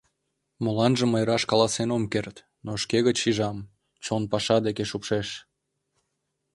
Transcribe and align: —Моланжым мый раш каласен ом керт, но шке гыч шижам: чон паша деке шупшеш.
—Моланжым 0.63 1.09
мый 1.11 1.23
раш 1.29 1.43
каласен 1.51 1.89
ом 1.97 2.03
керт, 2.13 2.37
но 2.65 2.71
шке 2.83 2.97
гыч 3.07 3.17
шижам: 3.23 3.57
чон 4.03 4.23
паша 4.31 4.57
деке 4.65 4.83
шупшеш. 4.91 5.27